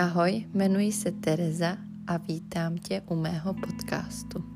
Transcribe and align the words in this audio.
Ahoj, 0.00 0.44
jmenuji 0.54 0.92
se 0.92 1.12
Tereza 1.12 1.76
a 2.06 2.16
vítám 2.16 2.78
tě 2.78 3.02
u 3.06 3.14
mého 3.14 3.54
podcastu. 3.54 4.49